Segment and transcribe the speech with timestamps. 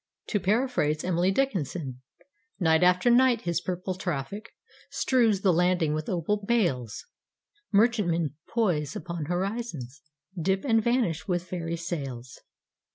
[0.29, 2.01] To paraphrase Emily Dickinson:
[2.59, 4.49] Night after night his purple traffic
[4.89, 7.05] Strews the landing with opal bales;
[7.71, 10.01] Merchantmen poise upon horizons,
[10.41, 12.39] Dip, and vanish with fairy sails.